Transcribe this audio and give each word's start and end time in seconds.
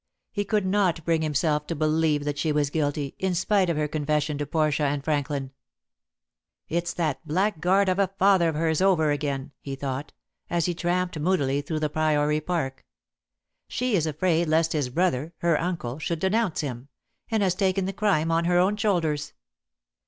He 0.31 0.45
could 0.45 0.65
not 0.65 1.05
bring 1.05 1.21
himself 1.21 1.67
to 1.67 1.75
believe 1.75 2.23
that 2.25 2.39
she 2.39 2.51
was 2.51 2.71
guilty, 2.71 3.13
in 3.19 3.35
spite 3.35 3.69
of 3.69 3.77
her 3.77 3.87
confession 3.87 4.35
to 4.39 4.47
Portia 4.47 4.85
and 4.85 5.03
Franklin. 5.03 5.51
"It's 6.67 6.91
that 6.95 7.19
blackguard 7.27 7.87
of 7.87 7.99
a 7.99 8.07
father 8.17 8.49
of 8.49 8.55
hers 8.55 8.81
over 8.81 9.11
again," 9.11 9.51
he 9.59 9.75
thought, 9.75 10.11
as 10.49 10.65
he 10.65 10.73
tramped 10.73 11.19
moodily 11.19 11.61
through 11.61 11.81
the 11.81 11.87
Priory 11.91 12.39
park. 12.41 12.83
"She 13.67 13.95
is 13.95 14.07
afraid 14.07 14.47
lest 14.47 14.73
his 14.73 14.89
brother 14.89 15.33
her 15.37 15.61
uncle 15.61 15.99
should 15.99 16.17
denounce 16.17 16.61
him, 16.61 16.87
and 17.29 17.43
has 17.43 17.53
taken 17.53 17.85
the 17.85 17.93
crime 17.93 18.31
on 18.31 18.45
her 18.45 18.57
own 18.57 18.77
shoulders. 18.77 19.33